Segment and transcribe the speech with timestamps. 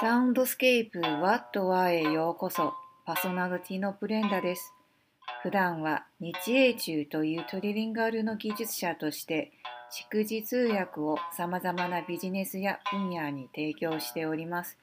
[0.00, 2.72] サウンドスケープワットワへようこそ。
[3.04, 4.72] パーソナリティのブレンダです。
[5.42, 9.52] 普段は日英中というトリリンガルの技術者として
[10.10, 14.78] 蓄字通訳を様々なビジネスや分野に提供しております。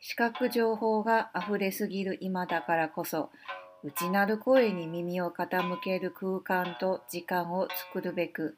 [0.00, 3.28] 視覚情報が溢れすぎる今だからこそ
[3.84, 8.56] 内なる声に耳を傾ける空間と時間を作るべく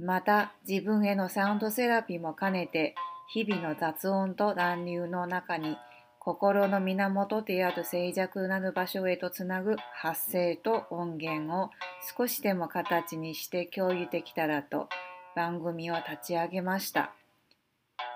[0.00, 2.96] また自分へのサウンドセラピーも兼ねて
[3.32, 5.76] 日々の雑音と乱流の中に
[6.18, 11.70] 心の源である静寂なる場所へとつなぐ発声と音源を
[12.18, 14.88] 少しでも形にして共有できたらと
[15.36, 17.14] 番組を立ち上げました。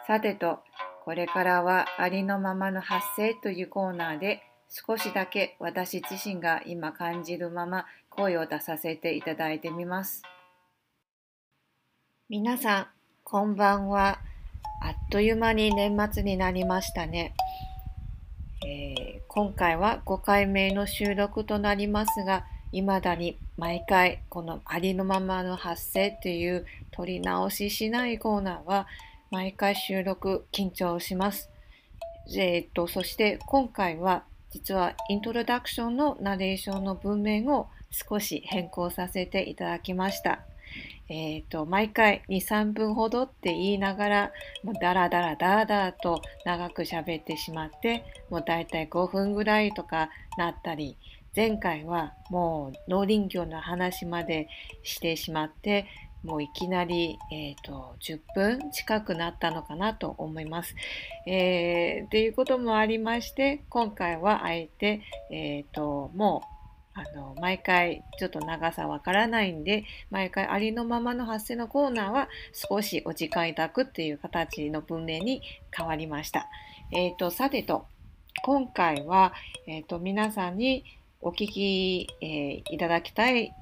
[0.07, 0.59] さてと、
[1.05, 10.23] これからはありのままの発声というコーナーで少しだけ私自身が今感じるまま声を出させていただいてみます。
[12.29, 12.87] 皆さん、
[13.23, 14.19] こんばんは。
[14.81, 17.35] あっという間に年末になりましたね。
[18.67, 28.87] えー、今回は5回目の収録となりますが、未だに毎回このありのままの発声という取り直ししないコーナーは
[29.31, 31.51] 毎回収録緊張します。
[32.37, 40.41] えー、っと、そして今回は実はイントロダクションのナレーションの文面を少し変更させていただきました。
[41.09, 50.97] え、ー、と、毎回2、3分ほどって言いながら、もうダラダラダラダラと長く喋ってしまって、もうだいたい5分ぐらいとかなったり、
[51.37, 54.49] 前回はもう農林業の話まで
[54.83, 55.87] してしまって、
[56.23, 60.75] もういきなり、えーと、10分近くなったのかなと思います。
[61.27, 66.54] えー、っていうこともありまして、今回はあえて、えーともう
[66.95, 75.43] あの、毎回ちょっと長さわからないんで、毎回ありのままの発声のコーナーは少しお時間いただくっていう形の文明に
[75.73, 76.49] 変わりました。
[76.93, 77.87] え、ー、と、さてと、
[78.45, 79.33] 今回は、
[79.67, 80.85] え、ー、と、皆さんに
[81.21, 83.53] お聞き、えー、いただきたい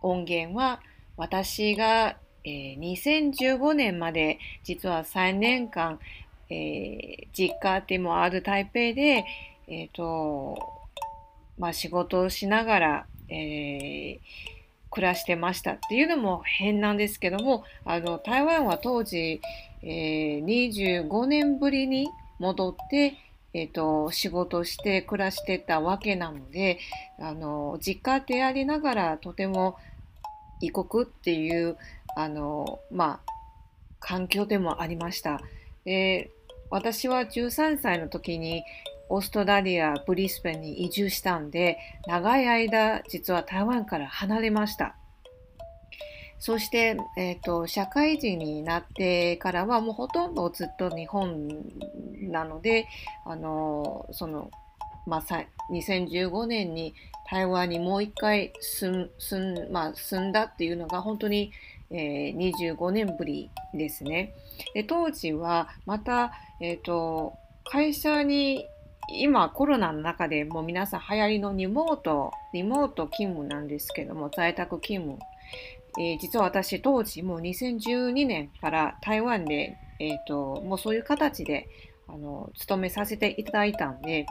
[0.00, 0.80] 音源は、
[1.18, 6.00] 私が、えー、2015年まで実は3年間、
[6.48, 9.24] えー、実家でもある台北で、
[9.68, 10.81] えっ、と、
[11.62, 14.18] まあ、仕事をしながら、えー、
[14.90, 19.40] 暮らしてましたっていうのも変なんですけどもあの台湾は当時、
[19.80, 22.08] えー、25年ぶりに
[22.40, 23.14] 戻って、
[23.54, 26.80] えーと、仕事して暮らしてたわけなので
[27.20, 29.76] あの実家でありながらとても
[30.60, 31.76] 異国っていう
[32.16, 33.32] あの、まあ、
[34.00, 35.40] 環境でもありました。
[35.84, 36.32] で
[36.70, 38.64] 私は13歳の時に
[39.08, 44.96] オーストラリア・ブリスベンに移住したんで、長い間、実は台湾から離れました。
[46.38, 51.48] そして、え、ー、と、社会人になってからは、もうほとんどずっと日本
[52.22, 52.88] なので、
[53.24, 54.50] あの、その、
[55.06, 55.22] まあ、
[55.70, 56.94] 2015年に
[57.30, 59.08] 台湾にもう一回住
[59.38, 61.52] ん,、まあ、住んだっていうのが本当に、
[61.90, 64.34] えー、25年ぶりですね。
[64.74, 67.34] で当時はまた、えーと
[67.64, 68.66] 会社に
[69.14, 75.18] 今コロナの中でもう皆さん流行りのリモート、リモート勤務なんですけども、在宅勤務。
[75.98, 81.68] えー、実は私当時もう2012年から台湾で、えっ、ー、と、もうそういう形で、
[82.08, 84.26] あの、勤めさせていただいたんで、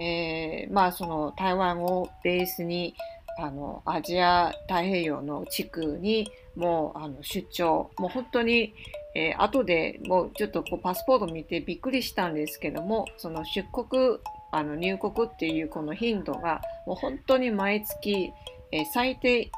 [0.00, 2.94] えー、まあその台湾をベースに、
[3.38, 8.74] あの、アジア太平洋の地区にもうあの出張、もう本当に、
[9.14, 14.18] えー、後でもうちょっとこうパスポート見てびっくりしたんですけども、その出国、
[14.50, 18.32] あの入国っていうこの頻度がもう本当に毎月、
[18.72, 19.50] えー、最低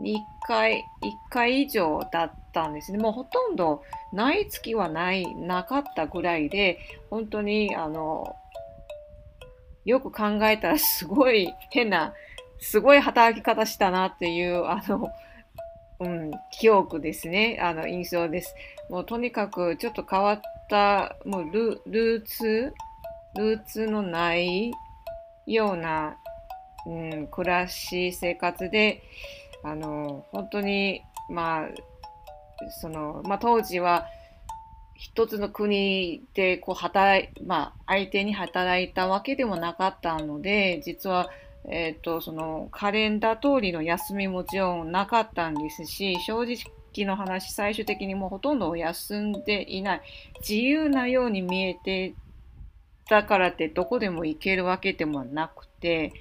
[0.00, 2.98] 1回、1回以上だったんですね。
[2.98, 6.78] もうほとんどない月はない、なかったぐらいで、
[7.10, 8.36] 本当にあの、
[9.84, 12.14] よく考えたらすごい変な、
[12.58, 15.10] すごい働き方したなっていう、あの、
[16.04, 17.58] うん、記憶ですね。
[17.62, 18.54] あの、印象です。
[18.90, 22.74] もうとにかくちょっと変わった、もうルルーツ、
[23.36, 24.72] ルーツのない
[25.46, 26.18] ような、
[26.86, 29.02] うん、暮らし、生活で、
[29.62, 31.68] あの、本当に、まあ、
[32.82, 34.06] その、まあ当時は、
[34.96, 41.30] 一つの国でこう働い、まあ相手に働いたわけでもなかったので、実は
[41.68, 50.02] えっ、ー、と、そのカレンダー通りの休みもちろんなかったんですし、正直の話、最終的にもうほとんど休んでいない。
[50.40, 52.14] 自由なように見えて
[53.08, 56.12] たからってどこでも行けるわけでもなくて、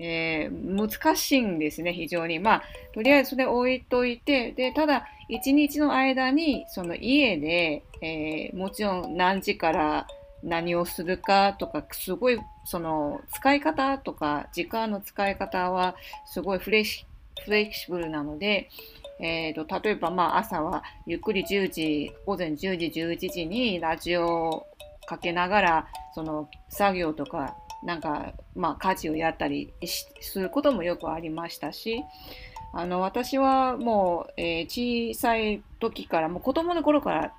[0.00, 2.38] えー、難しいんですね、非常に。
[2.38, 2.62] まあ、
[2.94, 10.06] とりあえずそれ置いといて、で、ただ、一日の間に、その家で、えー、もちろん何時から
[10.42, 15.96] 何をするかとか、すごい、その、使い方とか、時間の使い方は、
[16.26, 17.06] すごいフレキシ
[17.90, 18.68] ブルなので、
[19.20, 24.66] えーと、例えば、まあ、朝はゆっくり10時、午前10時、11時にラジオを
[25.06, 29.72] かけながら、その作業とか、なんか、まあ、家事をやったり
[30.20, 32.04] することもよくありましたし、
[32.72, 37.32] あの、私はもう、えー、小さい時から、もう子供の頃から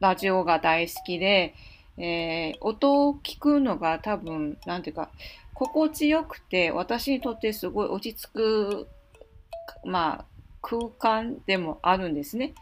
[0.00, 1.54] ラジオが大好きで、
[1.96, 5.10] えー、音を聞くのが多分、なんていうか、
[5.54, 8.88] 心地よくて、私にとってすごい落ち着く、
[9.84, 10.24] まあ、
[10.60, 12.54] 空間でもあるんですね。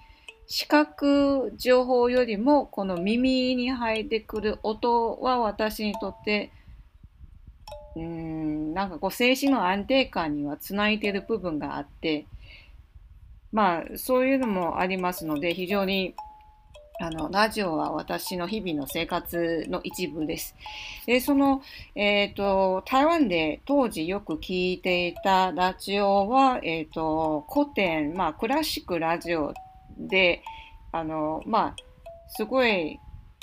[0.46, 6.50] 視覚情報よりも、この耳に入ってくる音は私にとって、
[7.96, 12.26] うーん、なんかこう、精神の安定感にはつないでる部分があって、
[13.50, 16.14] まあ、そういうのもありますので、非常に
[17.02, 20.54] あの、ラジオは私の日々の生活の一部です。
[21.04, 21.60] で、その、
[21.96, 29.52] え、ー、と、台湾で当時よく聞いていたラジオは、えっ、ー、と、古典、まあ、クラシックラジオ
[29.98, 30.44] で、
[30.92, 31.76] あの、まあ、
[32.28, 33.00] すごい、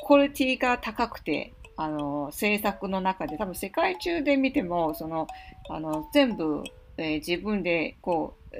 [0.07, 5.27] クオリティが高くて、あの、制作の中で、多分世界中で見ても、その、
[5.69, 6.63] あの、全部、
[6.95, 8.55] えー、自分で、こう、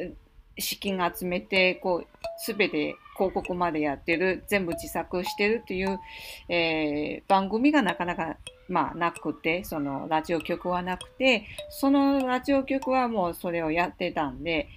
[0.59, 2.07] 資金集めて、こう、
[2.37, 5.99] すべて広告までやってる、全部自作してるっていう、
[6.47, 14.69] えー、番組がなかなか、まあ、なくて、そのラジオ局はなくて、そのラジオ局はもうそれをやってたんで、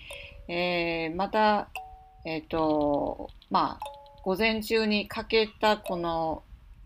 [0.48, 1.68] えー、また、
[2.24, 3.92] えっ、ー、と、まあ、
[4.24, 6.42] 午前中にかけたこの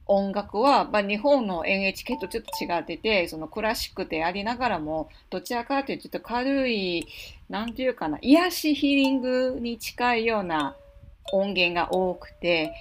[0.07, 7.07] 音楽は、まあ、日本の NHK とちょっと違ってて、そのクラシックでありながらも、どちらかというとちょっと軽い、
[7.49, 10.77] なんていうかな、癒しヒーリングに近いような
[11.33, 12.73] 音源が多くて、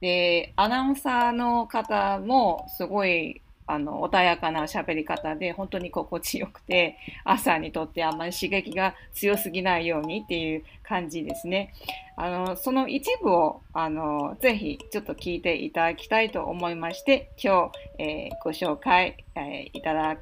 [0.00, 11.72] で、アナウンサーの方もすごいあの穏やかな喋り方で本当に心地よくて朝にとってあんまり刺激が強すぎないようにっていう感じですね。
[12.16, 20.16] あのその一部をあのぜひちょっと聞いていただきたいと思いまして今日、えー、ご紹介、えー、いただ、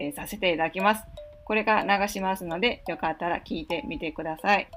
[0.00, 1.04] えー、させていただきます。
[1.44, 4.68] これから流しますのでよかったら聞いてみてください。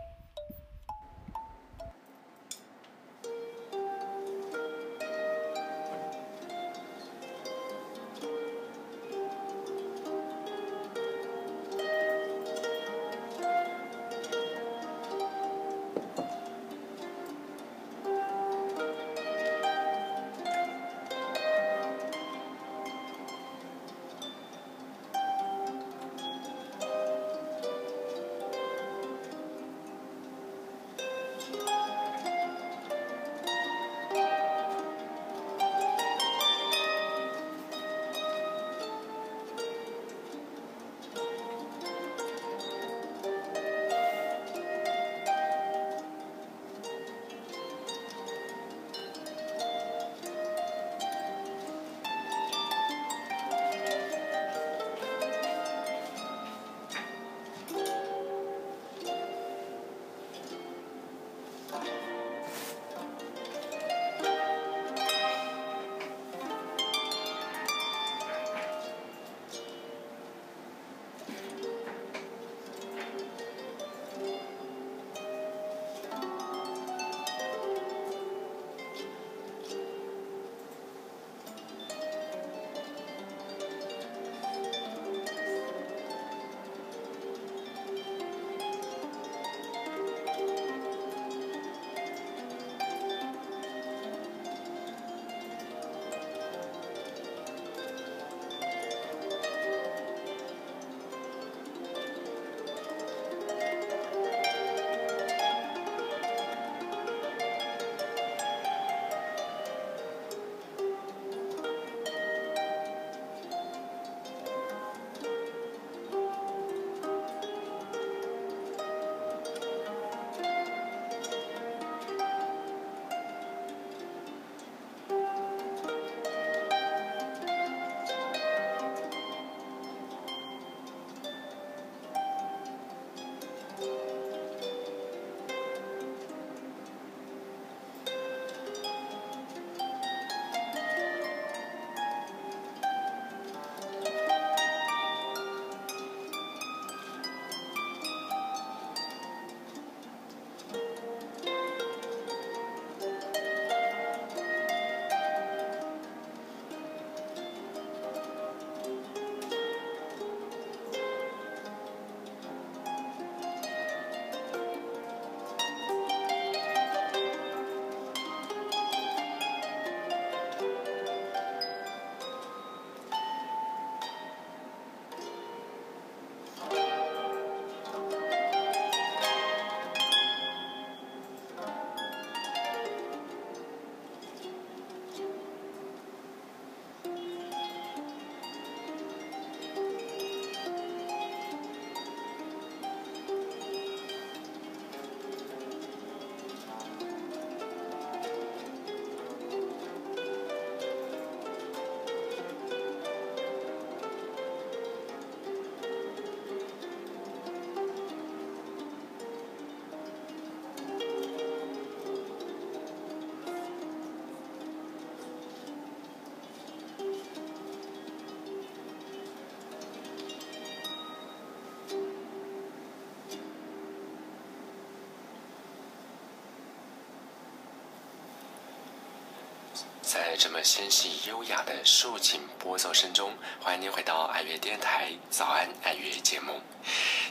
[230.13, 236.59] 在这么纤细优雅的竖琴拨奏声中，欢迎您回到爱乐电台早安爱乐节目。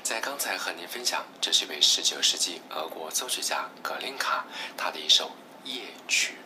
[0.02, 4.46] 在刚才和您分享，这是一位19世纪俄国作曲家格林卡
[4.78, 5.30] 他的一首
[5.62, 6.36] 夜曲，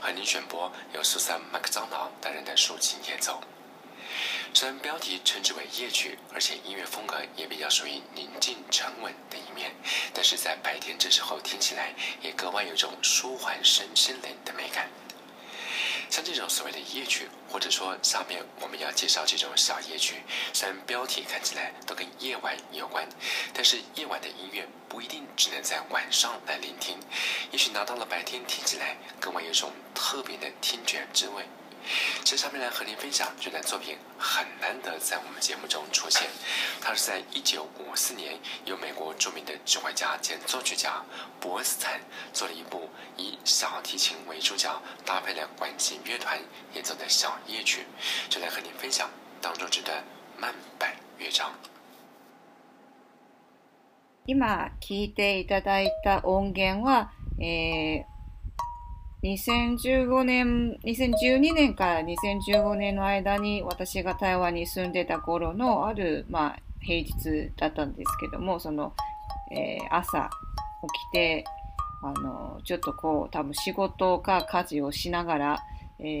[0.00, 3.40] 和您选播由苏珊麦克桑瑙担任的竖琴演奏。
[4.52, 9.72] 虽然标题称之为夜曲，而且音乐风格也比较属于宁静沉稳的一面，
[10.12, 14.90] 但是在白天这时候听起来也格外有种舒缓身心灵的美感。
[16.14, 23.04] 像这种所谓的夜曲，或者说下面我们要介绍这种小夜曲，虽然标题看起来都跟夜晚有关，
[23.52, 26.96] 但是夜晚的音乐不一定只能在晚上来聆听，
[27.50, 31.42] 也许拿到了白天听起来，更为有一种特别的听觉滋味。
[32.23, 36.29] 接下面来和您分享这段作品，很难得在我们节目中出现。
[36.79, 41.03] 它是在1954年由美国著名的指挥家兼作曲家
[41.39, 41.99] 博斯坦
[42.31, 46.39] 做了一部以小提琴为主角，搭配了管弦乐团
[46.73, 47.85] 演奏的小夜曲，
[48.29, 49.09] 就来和您分享
[49.41, 50.03] 当中这段
[50.37, 51.51] 慢板乐章。
[54.27, 54.37] 今
[54.79, 57.09] 聞いていただいた音源は、
[57.41, 58.12] えー
[59.24, 68.92] 2015年、2012年から2015年の間に私が台湾に住んでた頃のある、まあ、平日だったんですけども、その、
[69.50, 70.28] えー、朝
[70.82, 71.44] 起きて、
[72.02, 75.64] あの、ちょっとこう、多分仕事か家事をしながら、
[76.00, 76.20] え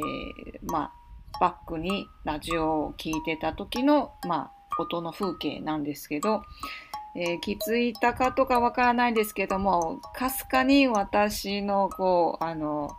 [0.62, 0.92] まあ、
[1.38, 6.42] バックにラジオを聴いてた時の、まあ、音の風景なんですけど、
[7.16, 12.96] えー、気づいたかとかわからないんですけども、かすかに私のこう、あの、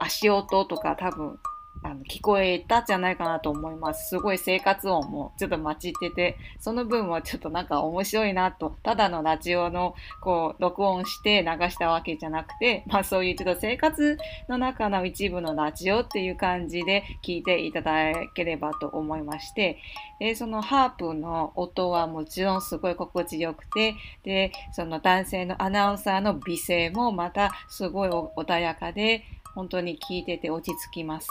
[0.00, 1.38] 足音とか多分
[1.84, 4.08] あの聞こえたじゃないかなと思います。
[4.08, 14.16] すごい生活音もちょっと混じってて、その分はちょっとなんか面白いなと、ただのラジオのこう録音して流したわけじゃなくて、まあそういうちょっと生活
[14.48, 17.92] の中の一部のラジオっていう感じで聞いていただ
[18.34, 19.78] ければと思いまして、
[20.18, 31.28] でそのハープの音はもちろんすごい心地よくて、で、その男性のアナウンサーの美声もまたすごい穏やかで、本当に聞いてて落ち着きます。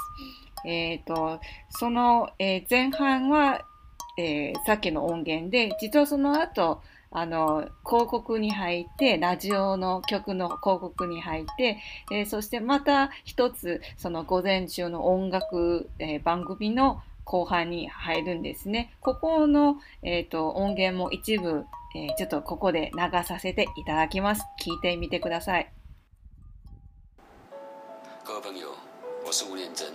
[0.65, 1.39] えっ、ー、と、
[1.69, 3.65] その、えー、前半は、
[4.17, 6.81] えー、さっきの音源で、実はその後、
[7.15, 11.77] あの、広告に入って、ラジオの曲の広告に入って、
[12.11, 18.95] えー、そしてまた一つ、その午前中の音楽、えー、番組の後半に入るんですね。
[18.99, 21.65] ここの、えーと、音源も一部、
[21.95, 24.43] えー、ちょっとここで流させていただきます。
[24.59, 25.82] 聞いてみてください。
[28.25, 28.73] 各位朋友，
[29.25, 29.93] 我是吴念真。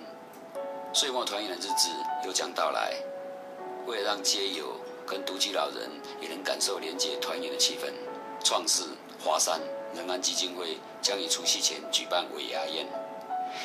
[0.93, 1.89] 岁末团圆的日子
[2.27, 2.93] 又将到来，
[3.87, 5.89] 为了让街友跟独居老人
[6.21, 7.91] 也能感受连接团圆的气氛，
[8.45, 8.83] 创世
[9.19, 9.59] 华山
[9.95, 12.87] 仁安基金会将于除夕前举办尾牙宴，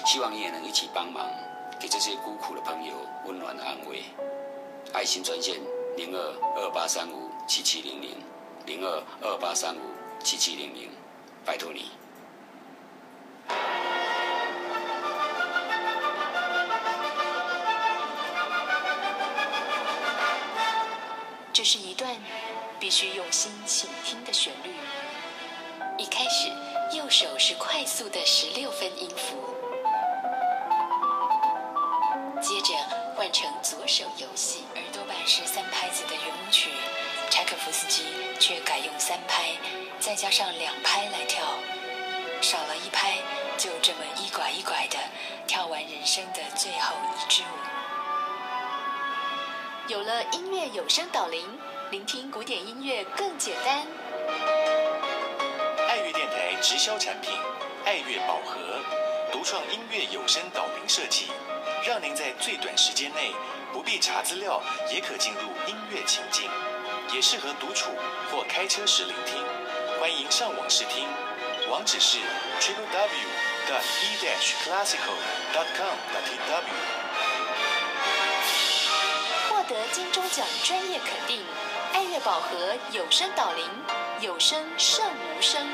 [0.05, 1.29] 希望你也能一起帮忙，
[1.77, 2.93] 给这些孤苦的朋友
[3.25, 4.03] 温暖安慰。
[4.93, 5.59] 爱心专线
[5.97, 8.15] 零二二八三五七七零零
[8.65, 9.81] 零二二八三五
[10.23, 10.89] 七七零零，
[11.43, 11.91] 拜托你。
[21.63, 22.13] 这是一段
[22.77, 24.75] 必须用心倾听的旋律。
[25.97, 26.49] 一开始，
[26.93, 29.37] 右手是快速的十六分音符，
[32.41, 32.73] 接着
[33.15, 34.65] 换成左手游戏。
[34.75, 36.69] 而多半是三拍子的圆舞曲，
[37.29, 38.03] 柴可夫斯基
[38.41, 39.55] 却改用三拍，
[40.01, 41.45] 再加上两拍来跳，
[42.41, 43.19] 少了一拍，
[43.57, 44.97] 就这么一拐一拐的
[45.47, 47.72] 跳完人生的最后一支舞。
[49.89, 51.59] 有了音乐有声导聆，
[51.91, 53.85] 聆听古典音乐更简单。
[55.89, 57.33] 爱乐电台直销产品
[57.83, 58.79] 爱乐宝盒，
[59.29, 61.27] 独创音乐有声导聆设计，
[61.85, 63.33] 让您在最短时间内
[63.73, 66.49] 不必查资料，也可进入音乐情境，
[67.13, 67.89] 也适合独处
[68.31, 69.43] 或开车时聆听。
[69.99, 71.05] 欢迎上网试听，
[71.69, 72.19] 网址是
[72.61, 73.27] triple w
[73.67, 75.17] dash classical
[75.53, 77.02] dot com dot w
[79.67, 81.41] 得金钟奖专业肯定，
[81.93, 83.65] 爱乐宝盒有声导聆，
[84.19, 85.65] 有声胜无声。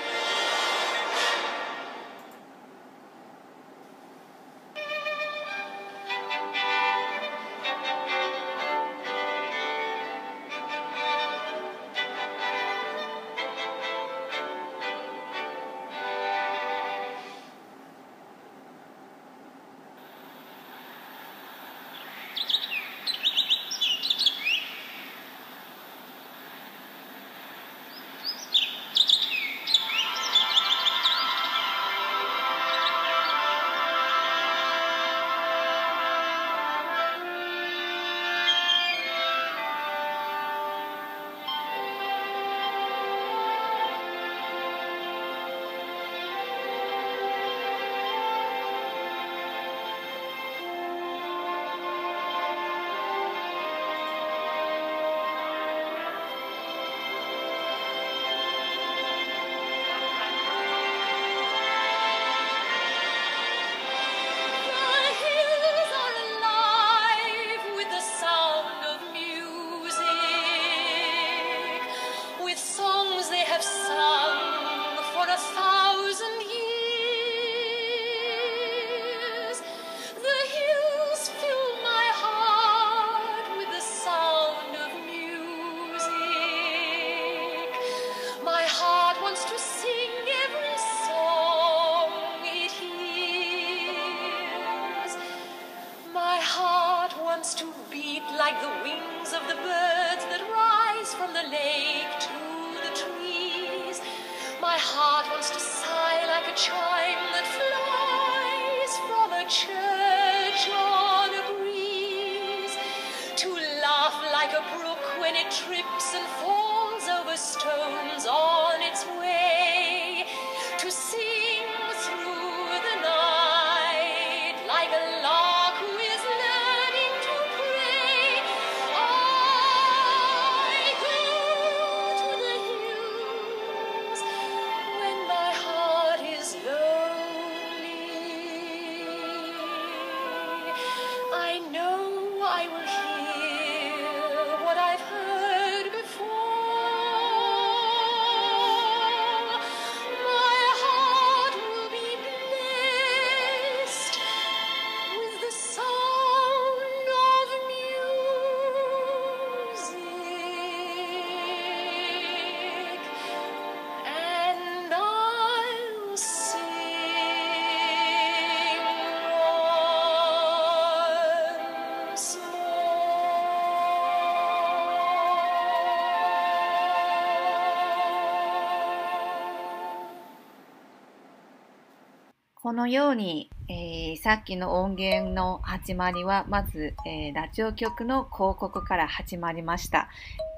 [182.62, 190.10] このように、えーさっきの音源の始まりはまず、えーラジオ局の広告から始まりました。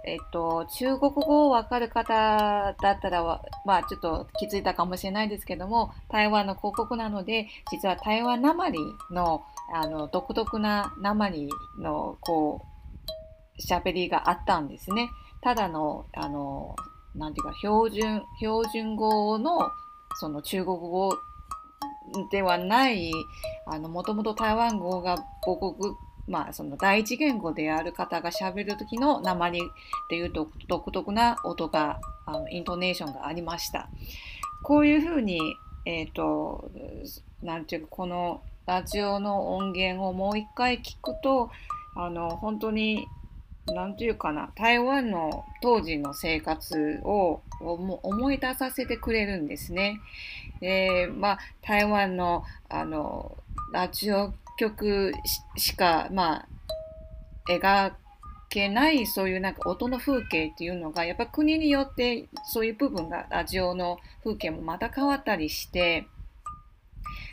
[0.08, 8.80] えっと、中国語をわかる方だったら、まあちょっと気づいたかもしれないですけども、台湾の広告なので、実は台湾なまり
[9.12, 12.66] の、あの、独特ななまりの、こ
[13.60, 15.12] う、喋りがあったんですね。
[15.42, 16.76] ただの、あの、
[17.14, 19.70] なんていうか、標準、標準語の、
[20.16, 21.16] その中国語
[22.32, 23.12] ではない、
[23.66, 25.96] あの、もともと台湾語が母国、
[26.28, 29.62] まあ、その第一言語である方が喋る時の鉛っ
[30.10, 30.32] ていう
[30.68, 33.90] 独特な音が、あのイントネーションがありました。
[34.64, 35.40] こういうふうに、
[35.86, 36.70] えっ、と、
[37.42, 41.50] なんていうか、このラジオの音源をもう一回聞くと、
[41.96, 43.08] あの、本当に、
[43.68, 50.00] なんていうかな、台湾の当時の生活を思思い出させてくれるんですね。
[50.60, 53.38] で、まあ、台湾の、あの、
[53.72, 55.14] ラジオ局
[55.56, 56.48] ししか、まあ、
[57.48, 57.94] 描
[58.50, 66.08] けない、そういうなんか音の風景っていうのが、やっぱ国によって、そういう部分が、ラジオの風景もまた変わったりして、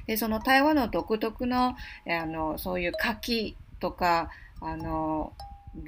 [0.06, 1.74] で、その台湾の独特の、
[2.06, 5.32] あの、そういう活気とか、あの、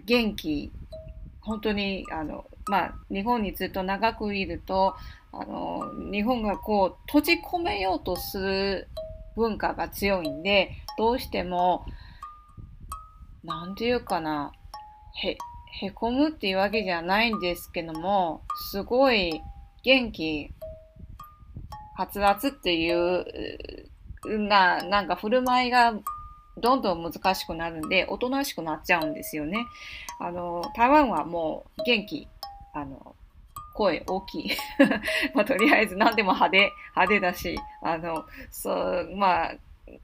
[0.05, 0.73] 元気、
[1.41, 4.95] 本当に、あの、まあ、日本にずっと長くいると、
[5.33, 8.89] あの、日本がこう、閉じ込めようとする
[9.37, 11.85] 文化が強いんで、どうしても、
[13.45, 14.53] なんていうかな、
[15.23, 15.37] へ、
[15.73, 19.41] へこむっていうわけじゃないんですけども、すごい
[19.83, 20.53] 元気、
[21.97, 23.25] はつらつってい、う
[24.25, 25.95] な、なんか振る舞いが
[26.61, 29.67] どんどん難しくなるんで、おとなしくなっちゃうんですよね。
[30.19, 32.29] あの、台湾はもう元気、
[32.73, 33.15] あの、
[33.75, 34.51] 声大きい。
[35.35, 39.55] まあ、とりあえず何でも派手、派手だし、あの、そう、まあ、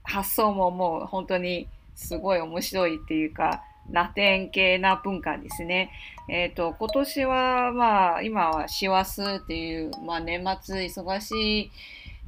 [0.03, 5.91] 発想ももう本当にすごい面白いっていうか、ラテン系な文化ですね。
[6.27, 11.71] えっ、と、今年は、まあ、今は師走っていう、まあ、年末忙しい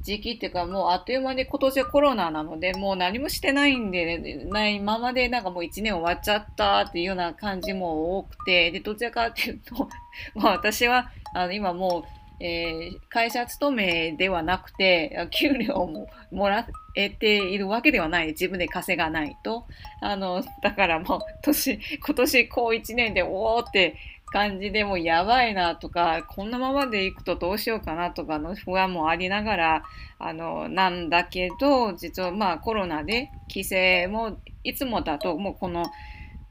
[0.02, 9.88] 時期っていうか、もうあっという間に今年はコロナなので、もう何もしてないんで、ないままでなんかもう一年終わっちゃったっていうような感じも多くて、で、どちらかっていうと、
[10.34, 18.28] まあ私は、あの、今もう、えー会社勤めではなくて、給料ももらえているわけではない。
[18.28, 19.66] 自分で稼がないと。
[20.00, 23.96] あの、だからもう、年、今年こう一年で、おーって
[24.32, 29.82] 感じでもうやばいなとか、こんなままでいくとどうしようかなとかの不安もありながら、
[30.18, 35.84] あの、なんだけど、実はまあコロナで規制もいつもだともうこの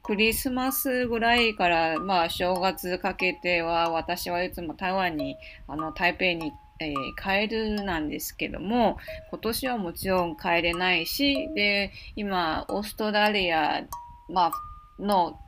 [0.02, 5.36] クリスマスぐらいからまあ正月かけては私はいつも台湾に
[5.68, 8.96] あの台北に、えー帰るなんですけども
[9.30, 13.82] 今年はもちろん帰れないしで今オーストラリア、
[14.30, 14.52] まあ
[14.98, 15.38] の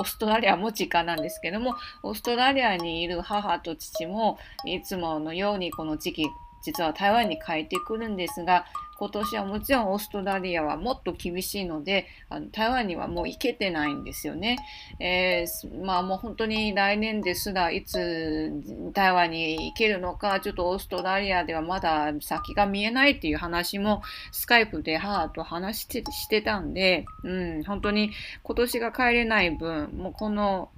[0.00, 6.26] オーストラリアも実家なんですけどもオーストラリアにいる母と父もいつものようにこの時期
[6.62, 8.66] 実は台湾に帰ってくるんですが
[9.00, 14.58] 今年はもちろんオーストラリアはもっと厳しいのであの台湾にはもう行けてないんですよね。
[14.98, 18.52] えーまあもう本当に来年ですらいつ
[18.92, 28.10] 台湾に行けるのかちょっとオーストラリアではまだ先が見えないっていう話もスカイプで母と話してしてたんで、うん、本当に
[28.42, 30.68] 今年が帰れない分もうこの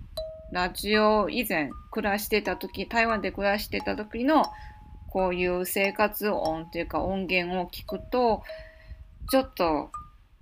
[0.53, 4.45] ラジオ以前暮らしてた時台湾で暮らしてた時の
[5.13, 8.43] こういう生活音というか音源を聞くと、
[9.31, 9.91] ちょっと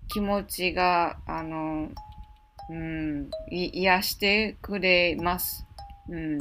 [0.07, 1.89] 気持ちが、あの、
[2.69, 5.67] うん、癒してくれます。
[6.09, 6.39] うん。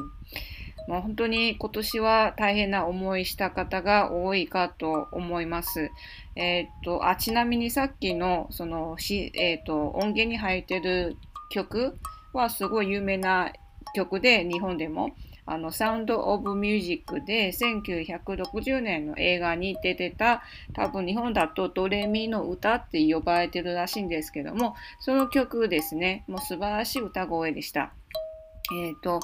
[0.88, 5.90] もう本当に今年は大変な思いした方が多いかと思います。
[6.36, 11.18] えっ、と、あ、ちなみにさっきの、その、しえっ、と、音源に入ってる
[11.50, 11.98] 曲
[12.32, 13.52] はすごい有名な
[13.96, 15.16] 曲で、日本でも。
[15.52, 27.92] あの、サウンド・オブ・ミュージックで1960年の映画に出てた、多分日本だとドレミの歌って呼ばれてるらしいんですけども、その曲ですね、もう素晴らしい歌声でした。
[28.72, 29.20] えっ、ー、と、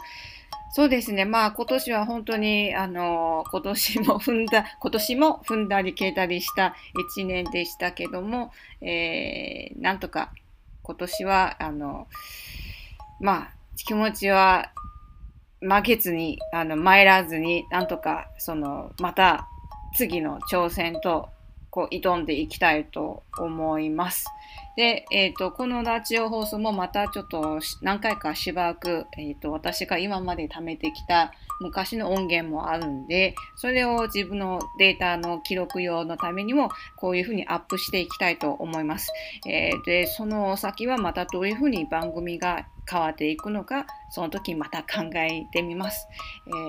[0.72, 1.24] そうですね。
[1.24, 6.76] まあ今年は本当に、あの、今年も踏んだ、 今年も踏んだり蹴ったりした
[7.14, 10.34] 一年でしたけども、えー、なんとか
[10.82, 12.08] 今年は、あの、
[13.22, 14.72] まあ気持ちは
[15.67, 19.47] 負けずに、あの、参らずに、なんとか、その、また
[19.95, 21.30] 次の挑戦と、
[21.76, 24.26] こう、挑んでいきたいと思います。
[24.78, 39.12] で、えっ、ー、と、このラジオ放送もまたちょっと何回かしばらく、えっ、ー、と、私が今まで貯めてきた昔の音源もあるんで、それを自分のデータの記録用のためにも、こういうふうにアップしていきたいと思います。
[39.46, 46.08] えー、で、その先はまたどういうふうに番組が変わっていくのか、その時また考えてみます。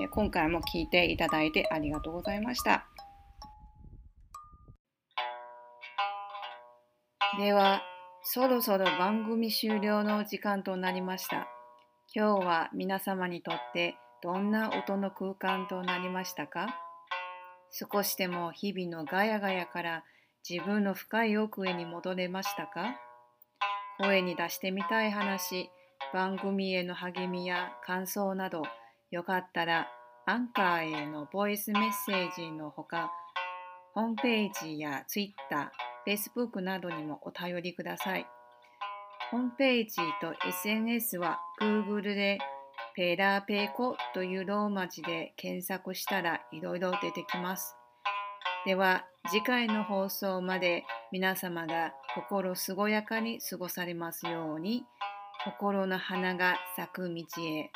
[0.03, 2.96] え、今回も聞いていただいてありがとうございました。
[7.35, 7.83] では、
[8.23, 11.47] そろそろ番組終了の時間となりました。
[12.15, 16.67] 今日は皆様にとってどんな音の空間となりましたか？
[17.69, 20.03] 少しでも日々のガヤガヤから
[20.49, 22.95] 自分の深い奥へに戻れましたか？
[23.99, 25.69] 声に出してみたい話、
[26.13, 28.63] 番組への励みや感想など、
[29.11, 29.87] よかったら
[30.25, 33.11] アンカーへのボイスメッセージのほか、
[33.93, 35.71] ホームページや Twitter、
[36.07, 38.25] Facebook などにもお便りください。
[39.29, 42.37] ホームページと SNS は Google で
[42.95, 47.75] ペラペコというローマ字で検索したらいろいろ出てきます。
[48.65, 54.85] では次回の放送まで皆様が心健やかに過ごされますように
[55.43, 57.69] 心の花が咲く道へ。